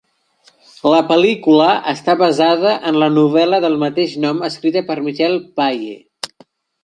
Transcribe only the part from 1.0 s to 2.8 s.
pel·lícula està basada